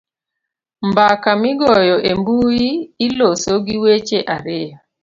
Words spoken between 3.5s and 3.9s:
gi